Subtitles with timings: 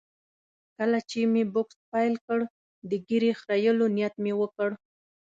[0.77, 2.39] کله چې مې بوکس پیل کړ،
[2.89, 4.69] د ږیرې خریلو نیت مې وکړ.